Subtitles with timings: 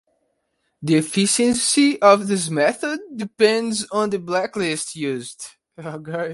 [0.83, 5.45] The efficiency of this method depends on the blacklist used.